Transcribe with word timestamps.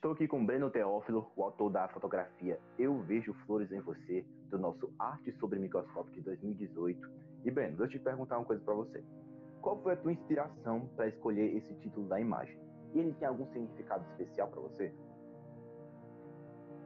Estou 0.00 0.12
aqui 0.12 0.26
com 0.26 0.46
Breno 0.46 0.70
Teófilo, 0.70 1.30
o 1.36 1.42
autor 1.42 1.68
da 1.68 1.86
fotografia 1.88 2.58
Eu 2.78 3.02
Vejo 3.02 3.34
Flores 3.44 3.70
em 3.70 3.80
Você, 3.80 4.24
do 4.48 4.58
nosso 4.58 4.90
Arte 4.98 5.30
sobre 5.32 5.58
Microscópio 5.58 6.10
de 6.14 6.22
2018. 6.22 7.10
E 7.44 7.50
Breno, 7.50 7.76
deixa 7.76 7.96
eu 7.96 8.00
te 8.00 8.04
perguntar 8.04 8.38
uma 8.38 8.46
coisa 8.46 8.64
para 8.64 8.72
você. 8.72 9.04
Qual 9.60 9.78
foi 9.82 9.92
a 9.92 9.96
tua 9.98 10.10
inspiração 10.10 10.88
para 10.96 11.06
escolher 11.08 11.54
esse 11.54 11.74
título 11.74 12.08
da 12.08 12.18
imagem? 12.18 12.58
E 12.94 12.98
ele 12.98 13.12
tem 13.12 13.28
algum 13.28 13.46
significado 13.48 14.02
especial 14.12 14.48
para 14.48 14.62
você? 14.62 14.90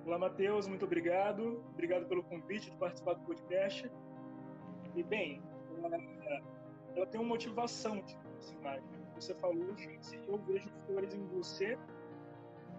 Olá, 0.05 0.19
Matheus, 0.19 0.67
muito 0.67 0.85
obrigado. 0.85 1.63
Obrigado 1.71 2.09
pelo 2.09 2.25
convite 2.25 2.69
de 2.69 2.77
participar 2.79 3.15
do 3.15 3.25
podcast. 3.27 3.89
E, 4.97 5.05
bem, 5.05 5.41
ela, 5.85 5.99
ela 6.97 7.07
tem 7.07 7.21
uma 7.21 7.29
motivação 7.29 8.01
de 8.01 8.19
essa 8.41 8.53
imagem. 8.57 8.89
Você 9.15 9.33
falou, 9.35 9.73
gente, 9.77 10.21
eu 10.27 10.37
vejo 10.39 10.69
flores 10.85 11.15
em 11.15 11.25
você, 11.29 11.79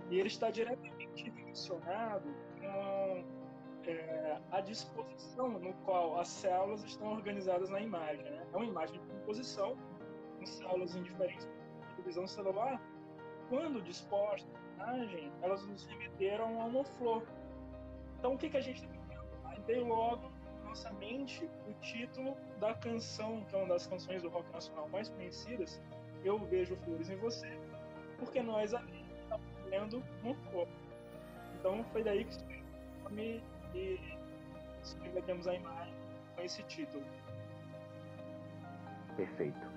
e 0.09 0.19
ele 0.19 0.27
está 0.27 0.49
diretamente 0.51 1.29
relacionado 1.29 2.33
com 2.59 3.23
é, 3.89 4.39
a 4.51 4.61
disposição 4.61 5.49
no 5.49 5.73
qual 5.85 6.19
as 6.19 6.27
células 6.27 6.83
estão 6.83 7.07
organizadas 7.13 7.69
na 7.69 7.79
imagem. 7.79 8.23
Né? 8.23 8.45
É 8.53 8.55
uma 8.57 8.65
imagem 8.65 8.99
de 8.99 9.07
composição, 9.07 9.75
com 10.37 10.45
células 10.45 10.95
em 10.95 11.03
diferentes 11.03 11.47
divisão 11.95 12.27
celular. 12.27 12.81
Quando 13.49 13.81
dispostas 13.81 14.51
na 14.77 14.97
imagem, 14.97 15.31
elas 15.41 15.65
nos 15.65 15.85
remeteram 15.85 16.61
a 16.61 16.65
uma 16.65 16.83
flor. 16.83 17.23
Então, 18.19 18.33
o 18.33 18.37
que, 18.37 18.49
que 18.49 18.57
a 18.57 18.61
gente 18.61 18.81
tem 18.81 18.95
Aí 19.45 19.61
veio 19.61 19.87
logo 19.87 20.31
nossa 20.65 20.91
mente 20.93 21.49
o 21.67 21.73
título 21.79 22.35
da 22.59 22.73
canção, 22.73 23.45
que 23.45 23.55
é 23.55 23.59
uma 23.59 23.67
das 23.67 23.87
canções 23.87 24.21
do 24.21 24.29
rock 24.29 24.51
nacional 24.51 24.89
mais 24.89 25.09
conhecidas, 25.09 25.81
Eu 26.23 26.37
Vejo 26.39 26.75
Flores 26.77 27.09
em 27.09 27.15
Você, 27.17 27.57
porque 28.17 28.41
nós 28.41 28.73
ali 28.73 29.04
vendo 29.69 30.03
uma 30.23 30.35
flor. 30.35 30.67
Então, 31.59 31.83
foi 31.91 32.03
daí 32.03 32.25
que 32.25 32.33
surgiu 32.33 32.63
o 32.99 33.03
nome 33.03 33.43
e 33.73 33.99
submetemos 34.83 35.47
a 35.47 35.55
imagem 35.55 35.93
com 36.35 36.41
esse 36.41 36.63
título. 36.63 37.03
Perfeito. 39.15 39.75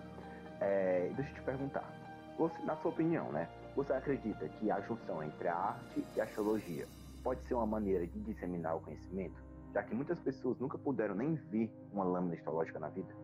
É, 0.60 1.10
deixa 1.14 1.30
eu 1.30 1.34
te 1.36 1.42
perguntar, 1.42 1.88
você, 2.36 2.58
na 2.62 2.76
sua 2.76 2.90
opinião, 2.90 3.30
né? 3.32 3.48
Você 3.76 3.92
acredita 3.92 4.48
que 4.48 4.70
a 4.70 4.80
junção 4.80 5.22
entre 5.22 5.46
a 5.48 5.54
arte 5.54 6.04
e 6.16 6.20
a 6.20 6.24
astrologia 6.24 6.86
pode 7.22 7.42
ser 7.44 7.54
uma 7.54 7.66
maneira 7.66 8.06
de 8.06 8.20
disseminar 8.20 8.76
o 8.76 8.80
conhecimento, 8.80 9.40
já 9.72 9.82
que 9.82 9.94
muitas 9.94 10.18
pessoas 10.20 10.58
nunca 10.58 10.76
puderam 10.78 11.14
nem 11.14 11.34
ver 11.34 11.70
uma 11.92 12.04
lâmina 12.04 12.34
astrológica 12.34 12.78
na 12.78 12.88
vida? 12.88 13.14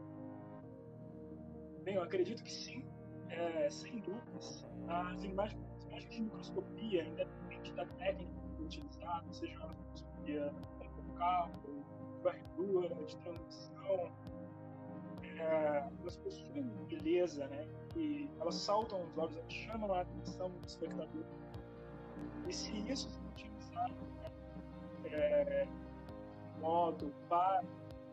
Bem, 1.83 1.97
eu 1.97 2.03
acredito 2.03 2.43
que 2.43 2.53
sim, 2.53 2.84
é, 3.28 3.69
sem 3.69 3.99
dúvidas. 4.01 4.65
As 4.89 5.25
imagens, 5.25 5.61
imagens 5.95 6.14
de 6.14 6.23
microscopia, 6.23 7.05
independente 7.05 7.73
da 7.73 7.87
técnica 7.87 8.33
utilizada, 8.61 9.33
seja 9.33 9.59
uma 9.59 9.69
microscopia 9.69 10.55
focal, 10.97 11.50
varredura, 12.23 12.95
de 13.05 13.17
transmissão, 13.19 14.12
é, 15.39 15.89
elas 16.00 16.17
possuem 16.17 16.65
beleza, 16.89 17.47
né? 17.48 17.67
E 17.97 18.28
elas 18.41 18.55
saltam 18.55 19.03
os 19.05 19.19
olhos, 19.19 19.37
elas 19.37 19.53
chamam 19.53 19.92
a 19.95 20.00
atenção 20.00 20.50
do 20.50 20.67
espectador. 20.67 21.25
E 22.48 22.53
se 22.53 22.72
isso 22.91 23.09
for 23.11 23.31
utilizado 23.31 23.95
né, 24.15 24.31
é, 25.06 25.69
modo 26.61 27.12
para 27.28 27.62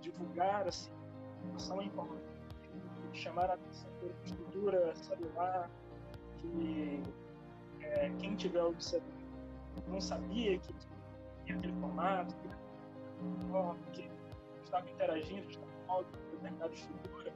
divulgar 0.02 0.68
assim, 0.68 0.92
informação 1.40 1.82
importante, 1.82 2.32
chamar 3.14 3.50
a 3.50 3.54
atenção 3.54 3.90
por 4.00 4.12
estrutura 4.24 4.96
celular, 4.96 5.70
que 6.38 7.04
é, 7.84 8.12
quem 8.20 8.36
tiver 8.36 8.64
observando 8.64 9.22
não 9.88 10.02
sabia 10.02 10.58
que 10.58 10.74
tinha 11.46 11.58
aquele 11.58 11.74
formato, 11.80 12.36
que, 13.92 14.02
que 14.02 14.10
estava 14.64 14.90
interagindo, 14.90 15.50
estava 15.50 16.04
com 16.04 16.04
determinada 16.32 16.74
estrutura, 16.74 17.34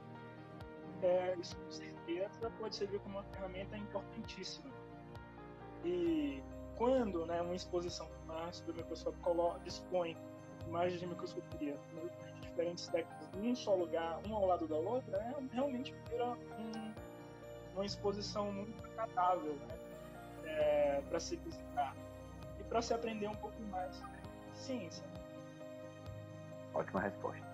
é, 1.02 1.36
isso 1.40 1.56
com 1.56 1.70
certeza 1.70 2.50
pode 2.58 2.76
servir 2.76 2.98
como 3.00 3.18
uma 3.18 3.24
ferramenta 3.24 3.76
importantíssima. 3.76 4.70
E 5.84 6.42
quando 6.76 7.26
né, 7.26 7.40
uma 7.42 7.54
exposição 7.54 8.08
como 8.26 8.38
a 8.38 8.50
do 8.50 8.74
Microsoft 8.74 9.18
dispõe 9.64 10.16
imagens 10.66 11.00
de 11.00 11.06
microscopia 11.06 11.78
de 12.34 12.40
diferentes 12.40 12.88
técnicas 12.88 13.28
em 13.34 13.50
um 13.50 13.54
só 13.54 13.74
lugar, 13.74 14.20
uma 14.26 14.36
ao 14.36 14.46
lado 14.46 14.66
da 14.66 14.76
outra, 14.76 15.16
é, 15.16 15.34
realmente 15.52 15.94
vira 16.08 16.26
um, 16.58 16.94
uma 17.74 17.84
exposição 17.84 18.50
muito 18.52 18.74
agradável 18.84 19.54
né, 19.54 19.85
é, 20.46 21.02
para 21.08 21.20
se 21.20 21.36
visitar 21.36 21.94
e 22.58 22.64
para 22.64 22.80
se 22.82 22.94
aprender 22.94 23.28
um 23.28 23.34
pouco 23.34 23.60
mais 23.70 24.02
ciência. 24.54 25.04
Ótima 26.74 27.00
resposta. 27.00 27.44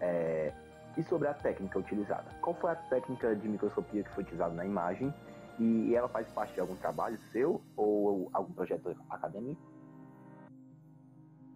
É, 0.00 0.52
e 0.96 1.02
sobre 1.02 1.28
a 1.28 1.34
técnica 1.34 1.78
utilizada? 1.78 2.30
Qual 2.40 2.54
foi 2.54 2.72
a 2.72 2.76
técnica 2.76 3.34
de 3.34 3.48
microscopia 3.48 4.02
que 4.02 4.10
foi 4.10 4.22
utilizada 4.22 4.54
na 4.54 4.64
imagem? 4.64 5.12
E 5.58 5.94
ela 5.94 6.08
faz 6.08 6.28
parte 6.28 6.54
de 6.54 6.60
algum 6.60 6.76
trabalho 6.76 7.18
seu 7.32 7.62
ou 7.76 8.30
algum 8.32 8.52
projeto 8.52 8.94
acadêmico? 9.08 9.60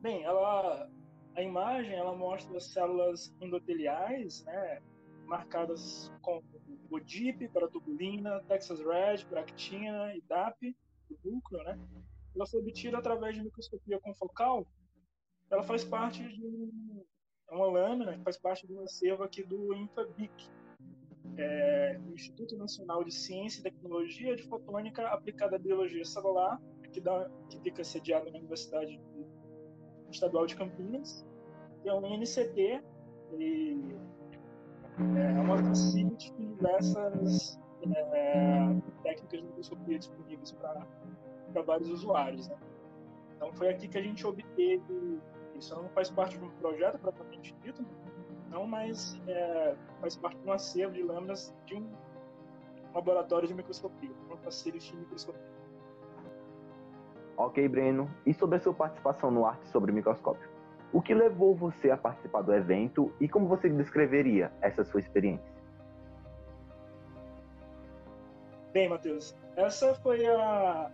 Bem, 0.01 0.25
ela, 0.25 0.89
a 1.37 1.43
imagem 1.43 1.95
ela 1.95 2.15
mostra 2.15 2.57
as 2.57 2.65
células 2.65 3.35
endoteliais, 3.41 4.43
né, 4.45 4.81
marcadas 5.27 6.11
com 6.23 6.43
ODIP 6.91 7.49
para 7.49 7.69
tubulina, 7.69 8.43
Texas 8.49 8.81
Red 8.81 9.25
para 9.29 9.41
actina 9.41 10.15
e 10.15 10.21
DAP, 10.23 10.77
do 11.09 11.31
núcleo, 11.31 11.63
né? 11.65 11.79
Ela 12.35 12.47
foi 12.47 12.61
obtida 12.61 12.99
através 12.99 13.35
de 13.35 13.43
microscopia 13.43 13.99
confocal. 14.01 14.67
Ela 15.51 15.63
faz 15.63 15.85
parte 15.85 16.23
de 16.23 16.73
uma 17.51 17.67
lâmina, 17.67 18.19
faz 18.23 18.39
parte 18.39 18.67
de 18.67 18.73
um 18.73 18.83
acervo 18.83 19.25
aqui 19.25 19.43
do 19.43 19.75
INFABIC, 19.75 20.49
é, 21.37 22.01
Instituto 22.15 22.57
Nacional 22.57 23.03
de 23.03 23.13
Ciência 23.13 23.61
e 23.61 23.63
Tecnologia 23.65 24.37
de 24.37 24.43
Fotônica 24.45 25.07
Aplicada 25.09 25.57
à 25.57 25.59
Biologia 25.59 26.05
Celular, 26.05 26.61
que, 26.93 27.01
dá, 27.01 27.29
que 27.49 27.59
fica 27.61 27.83
sediado 27.83 28.31
na 28.31 28.39
Universidade 28.39 29.01
Estadual 30.11 30.47
de 30.47 30.57
Campinas, 30.57 31.27
é 31.85 31.95
um 31.95 32.07
INCT, 32.15 32.83
é 35.17 35.41
uma 35.41 35.59
facility 35.59 36.33
com 36.33 36.47
diversas 36.47 37.61
é, 37.83 38.77
técnicas 39.03 39.41
de 39.41 39.47
microscopia 39.47 39.99
disponíveis 39.99 40.53
para 40.53 41.63
vários 41.63 41.91
usuários. 41.91 42.49
Né? 42.49 42.57
Então 43.37 43.53
foi 43.53 43.69
aqui 43.69 43.89
que 43.89 43.99
a 43.99 44.03
gente 44.03 44.27
obteve 44.27 45.21
isso. 45.57 45.75
Não 45.75 45.89
faz 45.91 46.11
parte 46.11 46.39
de 46.39 46.45
um 46.45 46.51
projeto 46.51 46.99
propriamente 46.99 47.55
dito, 47.63 47.85
não, 48.51 48.67
mas 48.67 49.21
é, 49.29 49.77
faz 50.01 50.17
parte 50.17 50.39
de 50.39 50.49
um 50.49 50.53
acervo 50.53 50.95
de 50.95 51.03
lâminas 51.03 51.55
de 51.67 51.77
um 51.77 51.89
laboratório 52.95 53.47
de 53.47 53.55
microscopia, 53.55 54.11
uma 54.27 54.37
facility 54.39 54.91
de 54.91 54.97
microscopia. 54.97 55.61
Ok, 57.37 57.67
Breno. 57.69 58.11
E 58.27 58.35
sobre 58.35 58.59
a 58.59 58.61
sua 58.61 58.75
participação 58.75 59.31
no 59.31 59.47
Arte 59.47 59.67
sobre 59.69 59.93
Microscópio? 59.93 60.50
O 60.93 61.01
que 61.01 61.15
levou 61.15 61.55
você 61.55 61.91
a 61.91 61.97
participar 61.97 62.43
do 62.43 62.53
evento 62.53 63.13
e 63.21 63.29
como 63.29 63.47
você 63.47 63.69
descreveria 63.69 64.51
essa 64.61 64.85
sua 64.85 65.01
experiência? 65.01 65.51
Bem, 68.73 68.89
Matheus, 68.89 69.35
essa 69.57 69.95
foi 69.95 70.27
a 70.27 70.91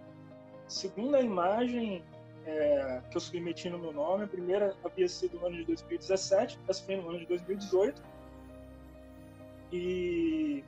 segunda 0.67 1.21
imagem 1.21 2.03
é, 2.47 3.03
que 3.11 3.17
eu 3.17 3.21
submeti 3.21 3.71
no 3.71 3.79
meu 3.79 3.93
nome. 3.93 4.25
A 4.25 4.29
primeira 4.29 4.75
havia 4.85 5.09
sido 5.09 5.39
no 5.39 5.47
ano 5.47 5.57
de 5.57 5.65
2017, 5.65 6.59
essa 6.69 6.85
foi 6.85 6.97
no 6.97 7.09
ano 7.09 7.19
de 7.19 7.27
2018. 7.27 8.03
E 9.73 10.65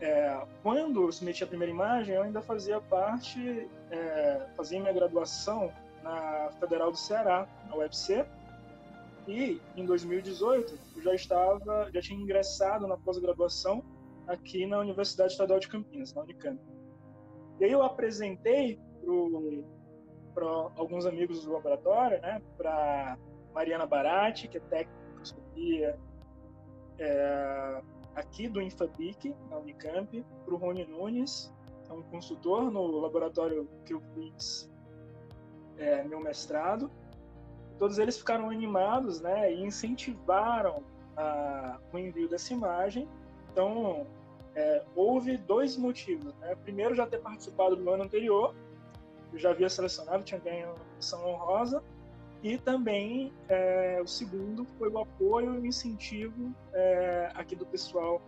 é, 0.00 0.40
quando 0.62 1.02
eu 1.02 1.12
submeti 1.12 1.44
a 1.44 1.46
primeira 1.46 1.72
imagem, 1.72 2.14
eu 2.14 2.22
ainda 2.22 2.40
fazia 2.40 2.80
parte, 2.80 3.68
é, 3.90 4.46
fazia 4.56 4.80
minha 4.80 4.92
graduação 4.92 5.72
na 6.04 6.50
Federal 6.60 6.92
do 6.92 6.96
Ceará, 6.96 7.48
na 7.68 7.76
UFC. 7.76 8.24
E 9.26 9.60
em 9.74 9.86
2018 9.86 10.78
eu 10.96 11.02
já 11.02 11.14
estava, 11.14 11.90
já 11.92 12.00
tinha 12.00 12.20
ingressado 12.20 12.86
na 12.86 12.96
pós-graduação 12.96 13.82
aqui 14.26 14.66
na 14.66 14.78
Universidade 14.78 15.32
Estadual 15.32 15.58
de 15.58 15.68
Campinas, 15.68 16.12
na 16.12 16.22
Unicamp. 16.22 16.60
E 17.58 17.64
aí 17.64 17.72
eu 17.72 17.82
apresentei 17.82 18.78
para 20.34 20.46
alguns 20.76 21.06
amigos 21.06 21.44
do 21.44 21.52
laboratório, 21.52 22.20
né, 22.20 22.42
para 22.56 23.16
Mariana 23.54 23.86
Barati, 23.86 24.48
que 24.48 24.58
é 24.58 24.60
técnica 24.60 25.22
de 25.54 25.84
é, 26.98 27.82
aqui 28.14 28.48
do 28.48 28.60
Infabic, 28.60 29.34
na 29.48 29.58
Unicamp, 29.58 30.24
para 30.44 30.54
o 30.54 30.56
Rony 30.56 30.84
Nunes, 30.84 31.52
que 31.84 31.90
é 31.90 31.94
um 31.94 32.02
consultor 32.02 32.70
no 32.70 33.00
laboratório 33.00 33.68
que 33.86 33.94
eu 33.94 34.02
fiz 34.14 34.70
é, 35.78 36.02
meu 36.04 36.20
mestrado. 36.20 36.90
Todos 37.78 37.98
eles 37.98 38.16
ficaram 38.16 38.50
animados 38.50 39.20
né, 39.20 39.52
e 39.52 39.62
incentivaram 39.64 40.82
a, 41.16 41.78
o 41.92 41.98
envio 41.98 42.28
dessa 42.28 42.52
imagem. 42.52 43.08
Então, 43.50 44.06
é, 44.54 44.82
houve 44.94 45.36
dois 45.36 45.76
motivos. 45.76 46.32
Né? 46.36 46.56
Primeiro, 46.62 46.94
já 46.94 47.06
ter 47.06 47.18
participado 47.18 47.76
do 47.76 47.90
ano 47.90 48.04
anterior, 48.04 48.54
eu 49.32 49.38
já 49.38 49.50
havia 49.50 49.68
selecionado, 49.68 50.22
tinha 50.22 50.40
ganho 50.40 50.74
missão 50.96 51.26
honrosa. 51.26 51.82
E 52.42 52.58
também 52.58 53.32
é, 53.48 54.00
o 54.02 54.06
segundo 54.06 54.66
foi 54.78 54.90
o 54.90 54.98
apoio 54.98 55.54
e 55.54 55.58
o 55.60 55.66
incentivo 55.66 56.54
é, 56.74 57.30
aqui 57.34 57.56
do 57.56 57.64
pessoal 57.64 58.20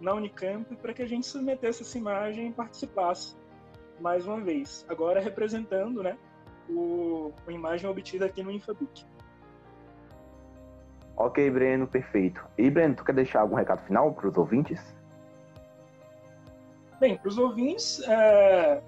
na 0.00 0.14
Unicamp 0.14 0.74
para 0.76 0.94
que 0.94 1.02
a 1.02 1.06
gente 1.06 1.26
submetesse 1.26 1.82
essa 1.82 1.98
imagem 1.98 2.48
e 2.48 2.52
participasse 2.52 3.36
mais 4.00 4.26
uma 4.26 4.40
vez. 4.40 4.86
Agora 4.88 5.20
representando 5.20 6.02
né, 6.02 6.16
o, 6.70 7.32
a 7.46 7.52
imagem 7.52 7.88
obtida 7.88 8.26
aqui 8.26 8.42
no 8.42 8.50
Infabic. 8.50 9.04
Ok, 11.16 11.50
Breno, 11.50 11.86
perfeito. 11.86 12.42
E 12.56 12.70
Breno, 12.70 12.94
tu 12.94 13.04
quer 13.04 13.14
deixar 13.14 13.40
algum 13.40 13.54
recado 13.54 13.84
final 13.84 14.12
para 14.12 14.28
os 14.28 14.38
ouvintes? 14.38 14.80
Bem, 16.98 17.16
para 17.16 17.28
os 17.28 17.38
ouvintes, 17.38 18.02
é, 18.08 18.82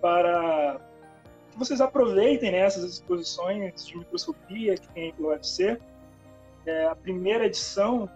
para 0.00 0.80
que 1.50 1.58
vocês 1.58 1.80
aproveitem 1.80 2.50
né, 2.50 2.58
essas 2.58 2.84
exposições 2.84 3.86
de 3.86 3.96
microscopia 3.96 4.74
que 4.74 4.88
tem 4.88 5.12
pelo 5.14 5.28
UFC. 5.28 5.78
É, 6.66 6.86
a 6.86 6.96
primeira 6.96 7.46
edição, 7.46 8.08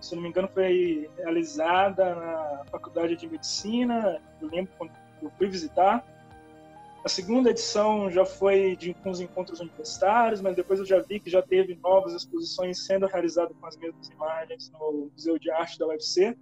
se 0.00 0.14
não 0.14 0.22
me 0.22 0.28
engano, 0.28 0.48
foi 0.48 1.10
realizada 1.16 2.14
na 2.14 2.64
Faculdade 2.70 3.16
de 3.16 3.28
Medicina, 3.28 4.20
eu 4.40 4.48
lembro 4.48 4.72
quando 4.78 4.92
eu 5.22 5.30
fui 5.36 5.48
visitar. 5.48 6.04
A 7.06 7.08
segunda 7.08 7.50
edição 7.50 8.10
já 8.10 8.26
foi 8.26 8.74
de, 8.74 8.92
os 9.06 9.20
encontros 9.20 9.60
universitários, 9.60 10.40
mas 10.40 10.56
depois 10.56 10.80
eu 10.80 10.84
já 10.84 11.00
vi 11.00 11.20
que 11.20 11.30
já 11.30 11.40
teve 11.40 11.76
novas 11.76 12.12
exposições 12.12 12.84
sendo 12.84 13.06
realizadas 13.06 13.56
com 13.56 13.64
as 13.64 13.76
mesmas 13.76 14.08
imagens 14.08 14.72
no 14.72 15.08
Museu 15.12 15.38
de 15.38 15.48
Arte 15.48 15.78
da 15.78 15.86
UFC. 15.86 16.36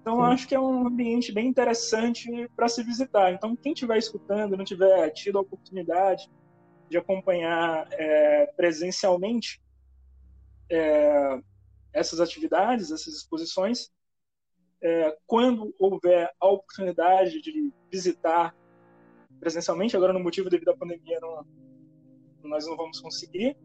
Então, 0.00 0.16
Sim. 0.16 0.22
acho 0.22 0.48
que 0.48 0.54
é 0.54 0.58
um 0.58 0.86
ambiente 0.86 1.30
bem 1.30 1.46
interessante 1.46 2.30
para 2.56 2.66
se 2.66 2.82
visitar. 2.82 3.30
Então, 3.30 3.54
quem 3.54 3.74
estiver 3.74 3.98
escutando, 3.98 4.56
não 4.56 4.64
tiver 4.64 5.10
tido 5.10 5.36
a 5.36 5.42
oportunidade 5.42 6.30
de 6.88 6.96
acompanhar 6.96 7.86
é, 7.90 8.46
presencialmente 8.56 9.60
é, 10.70 11.40
essas 11.92 12.22
atividades, 12.22 12.90
essas 12.90 13.16
exposições, 13.16 13.90
é, 14.82 15.14
quando 15.26 15.74
houver 15.78 16.32
a 16.40 16.48
oportunidade 16.48 17.42
de 17.42 17.70
visitar 17.92 18.54
presencialmente, 19.40 19.96
agora 19.96 20.12
no 20.12 20.20
motivo 20.20 20.50
devido 20.50 20.68
à 20.68 20.76
pandemia 20.76 21.18
não, 21.20 21.44
nós 22.44 22.66
não 22.66 22.76
vamos 22.76 23.00
conseguir, 23.00 23.56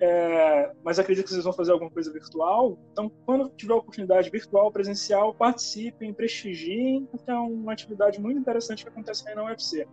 é, 0.00 0.72
mas 0.82 0.98
acredito 0.98 1.24
que 1.24 1.30
vocês 1.30 1.44
vão 1.44 1.52
fazer 1.52 1.72
alguma 1.72 1.90
coisa 1.90 2.12
virtual. 2.12 2.78
Então, 2.92 3.10
quando 3.24 3.48
tiver 3.50 3.74
oportunidade 3.74 4.28
virtual, 4.28 4.70
presencial, 4.70 5.32
participem, 5.34 6.12
prestigiem, 6.12 7.06
porque 7.06 7.30
é 7.30 7.34
uma 7.34 7.72
atividade 7.72 8.20
muito 8.20 8.38
interessante 8.38 8.82
que 8.82 8.88
acontece 8.88 9.28
aí 9.28 9.34
na 9.34 9.44
UFC. 9.44 9.86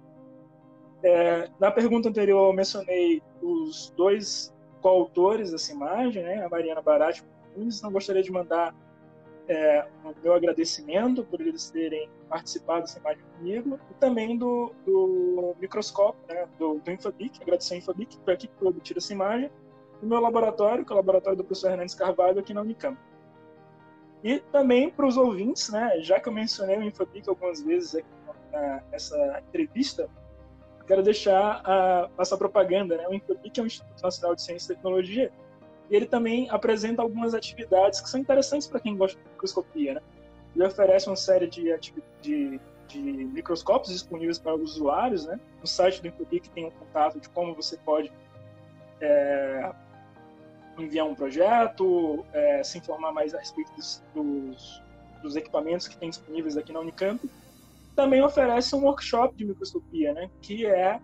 É, 1.04 1.50
na 1.60 1.72
pergunta 1.72 2.10
anterior, 2.10 2.50
eu 2.50 2.54
mencionei 2.54 3.22
os 3.42 3.92
dois 3.96 4.54
coautores 4.82 5.52
dessa 5.52 5.72
imagem, 5.72 6.24
né, 6.24 6.44
a 6.44 6.50
Mariana 6.50 6.82
Barati 6.82 7.24
e 7.24 7.60
Nunes. 7.60 7.82
Não 7.82 7.92
gostaria 7.92 8.24
de 8.24 8.32
mandar 8.32 8.76
é, 9.52 9.86
o 10.06 10.14
meu 10.24 10.34
agradecimento 10.34 11.26
por 11.26 11.42
eles 11.42 11.70
terem 11.70 12.10
participado 12.30 12.82
dessa 12.82 13.00
imagem 13.00 13.24
comigo, 13.38 13.80
e 13.90 13.94
também 13.96 14.38
do, 14.38 14.74
do 14.86 15.56
microscópio, 15.60 16.22
né, 16.30 16.48
do, 16.58 16.80
do 16.80 16.92
Infabic, 16.92 17.42
agradecer 17.42 17.74
ao 17.74 17.80
Infabic, 17.80 18.18
foi 18.24 18.34
aqui 18.34 18.50
foi 18.58 18.70
obtida 18.70 19.00
essa 19.00 19.12
imagem, 19.12 19.52
o 20.02 20.06
meu 20.06 20.22
laboratório, 20.22 20.86
que 20.86 20.92
é 20.92 20.96
o 20.96 20.98
laboratório 20.98 21.38
do 21.38 21.44
professor 21.44 21.72
Hernandes 21.72 21.94
Carvalho 21.94 22.40
aqui 22.40 22.54
na 22.54 22.62
Unicamp. 22.62 22.98
E 24.24 24.40
também 24.40 24.90
para 24.90 25.06
os 25.06 25.18
ouvintes, 25.18 25.70
né, 25.70 26.00
já 26.00 26.20
que 26.20 26.30
eu 26.30 26.34
mencionei 26.34 26.78
o 26.78 26.84
Infabic 26.84 27.28
algumas 27.28 27.62
vezes 27.62 27.96
aqui 27.96 28.08
nessa 28.90 29.44
entrevista, 29.48 30.10
quero 30.88 31.04
deixar 31.04 31.62
a, 31.66 32.10
essa 32.18 32.38
propaganda. 32.38 32.98
Né? 32.98 33.08
O 33.08 33.14
Infabic 33.14 33.60
é 33.60 33.64
um 33.64 33.66
Instituto 33.66 34.02
Nacional 34.02 34.36
de 34.36 34.44
Ciência 34.44 34.72
e 34.72 34.76
Tecnologia 34.76 35.32
e 35.92 35.96
ele 35.96 36.06
também 36.06 36.50
apresenta 36.50 37.02
algumas 37.02 37.34
atividades 37.34 38.00
que 38.00 38.10
são 38.10 38.22
interessantes 38.22 38.66
para 38.66 38.80
quem 38.80 38.96
gosta 38.96 39.20
de 39.22 39.30
microscopia. 39.30 39.96
Né? 39.96 40.02
Ele 40.56 40.66
oferece 40.66 41.08
uma 41.08 41.18
série 41.18 41.48
de, 41.48 41.78
de, 42.22 42.62
de 42.88 43.00
microscópios 43.00 43.92
disponíveis 43.92 44.40
para 44.40 44.56
os 44.56 44.78
usuários. 44.78 45.26
Né? 45.26 45.38
No 45.60 45.68
site 45.68 46.02
do 46.02 46.08
Infobic 46.08 46.50
tem 46.52 46.66
um 46.66 46.72
contato 46.72 47.20
de 47.20 47.28
como 47.28 47.54
você 47.54 47.76
pode 47.76 48.10
é, 49.02 49.74
enviar 50.78 51.06
um 51.06 51.14
projeto, 51.14 52.26
é, 52.32 52.64
se 52.64 52.78
informar 52.78 53.12
mais 53.12 53.36
a 53.36 53.40
respeito 53.40 53.74
dos, 53.74 54.02
dos, 54.16 54.82
dos, 55.22 55.36
equipamentos 55.36 55.90
que 55.90 55.98
tem 55.98 56.10
disponíveis 56.10 56.56
aqui 56.56 56.72
na 56.72 56.80
Unicamp. 56.80 57.30
Também 57.98 58.22
oferece 58.24 58.74
um 58.74 58.86
workshop 58.86 59.36
de 59.36 59.44
microscopia, 59.44 60.14
né, 60.14 60.30
que 60.42 60.66
é, 60.66 61.02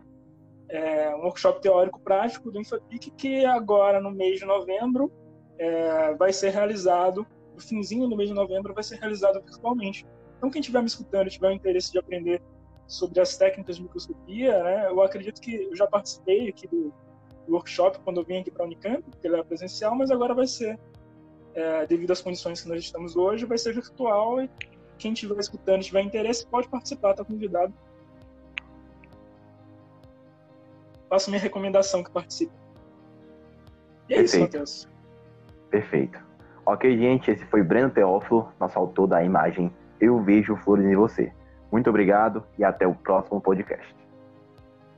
é 0.69 1.15
um 1.15 1.21
workshop 1.21 1.61
teórico 1.61 1.99
prático 1.99 2.51
do 2.51 2.59
Infapic, 2.59 3.11
que 3.11 3.45
agora, 3.45 4.01
no 4.01 4.11
mês 4.11 4.39
de 4.39 4.45
novembro, 4.45 5.11
é, 5.57 6.13
vai 6.15 6.33
ser 6.33 6.49
realizado, 6.49 7.25
no 7.55 7.61
finzinho 7.61 8.07
do 8.07 8.15
mês 8.15 8.29
de 8.29 8.35
novembro, 8.35 8.73
vai 8.73 8.83
ser 8.83 8.97
realizado 8.97 9.41
virtualmente. 9.41 10.05
Então, 10.37 10.49
quem 10.49 10.59
estiver 10.59 10.81
me 10.81 10.87
escutando 10.87 11.27
e 11.27 11.31
tiver 11.31 11.49
o 11.49 11.51
interesse 11.51 11.91
de 11.91 11.97
aprender 11.97 12.41
sobre 12.85 13.19
as 13.19 13.35
técnicas 13.37 13.77
de 13.77 13.83
microscopia, 13.83 14.63
né, 14.63 14.87
eu 14.87 15.01
acredito 15.01 15.41
que 15.41 15.55
eu 15.55 15.75
já 15.75 15.87
participei 15.87 16.49
aqui 16.49 16.67
do, 16.67 16.93
workshop 17.49 17.99
quando 18.03 18.19
eu 18.19 18.25
vim 18.25 18.39
aqui 18.39 18.51
para 18.51 18.63
a 18.63 18.65
Unicamp, 18.65 19.01
porque 19.03 19.25
ele 19.25 19.35
era 19.35 19.43
presencial, 19.43 19.95
mas 19.95 20.11
agora 20.11 20.33
vai 20.33 20.47
ser, 20.47 20.77
é, 21.53 21.85
devido 21.85 22.11
às 22.11 22.21
condições 22.21 22.61
que 22.61 22.69
nós 22.69 22.83
estamos 22.83 23.15
hoje, 23.15 23.45
vai 23.45 23.57
ser 23.57 23.73
virtual 23.73 24.41
e 24.41 24.49
quem 24.97 25.13
estiver 25.13 25.39
escutando 25.39 25.81
e 25.81 25.85
tiver 25.85 26.01
interesse 26.01 26.45
pode 26.45 26.67
participar, 26.67 27.11
está 27.11 27.23
convidado. 27.23 27.73
Faço 31.09 31.29
minha 31.29 31.41
recomendação 31.41 32.03
que 32.03 32.11
participe. 32.11 32.53
E 34.09 34.13
é 34.13 34.17
Perfeito. 34.17 34.25
isso, 34.25 34.39
Matheus. 34.39 34.89
Perfeito. 35.69 36.19
Ok, 36.65 36.97
gente, 36.97 37.31
esse 37.31 37.45
foi 37.45 37.63
Breno 37.63 37.89
Teófilo, 37.89 38.51
nosso 38.59 38.77
autor 38.77 39.07
da 39.07 39.23
imagem 39.23 39.71
Eu 40.01 40.21
Vejo 40.21 40.55
Flores 40.57 40.85
em 40.85 40.95
Você. 40.95 41.31
Muito 41.71 41.89
obrigado 41.89 42.43
e 42.57 42.63
até 42.63 42.85
o 42.87 42.93
próximo 42.93 43.39
podcast. 43.39 43.95